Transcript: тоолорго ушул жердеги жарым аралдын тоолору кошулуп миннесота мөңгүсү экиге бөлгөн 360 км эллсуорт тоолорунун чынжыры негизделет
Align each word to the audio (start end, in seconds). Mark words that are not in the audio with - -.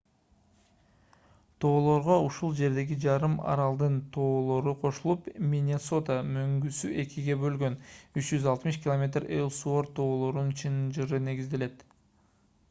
тоолорго 1.65 2.15
ушул 2.29 2.55
жердеги 2.59 2.97
жарым 3.03 3.35
аралдын 3.51 3.99
тоолору 4.15 4.73
кошулуп 4.85 5.29
миннесота 5.53 6.17
мөңгүсү 6.31 6.91
экиге 7.05 7.37
бөлгөн 7.45 7.77
360 8.25 8.83
км 8.89 9.29
эллсуорт 9.41 9.93
тоолорунун 10.03 10.53
чынжыры 10.65 11.21
негизделет 11.31 11.87